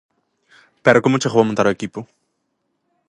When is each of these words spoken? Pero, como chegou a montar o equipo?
Pero, 0.85 1.03
como 1.03 1.21
chegou 1.21 1.39
a 1.41 1.47
montar 1.47 1.67
o 1.67 1.75
equipo? 1.77 1.99